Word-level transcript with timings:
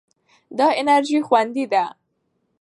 دا 0.57 0.67
انرژي 0.79 1.19
خوندي 1.27 1.65
ده. 1.71 1.85